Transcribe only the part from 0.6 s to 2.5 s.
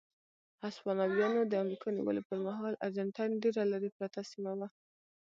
هسپانویانو د امریکا نیولو پر